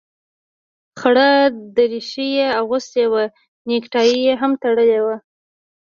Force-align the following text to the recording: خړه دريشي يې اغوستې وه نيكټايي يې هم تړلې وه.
خړه 0.99 1.29
دريشي 1.75 2.27
يې 2.37 2.47
اغوستې 2.61 3.03
وه 3.11 3.23
نيكټايي 3.67 4.17
يې 4.25 4.33
هم 4.41 4.51
تړلې 4.61 4.99
وه. 5.05 5.15